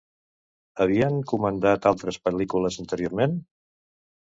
Havien 0.85 1.19
comandat 1.33 1.87
altres 1.91 2.19
pel·lícules, 2.25 2.81
anteriorment? 2.87 3.39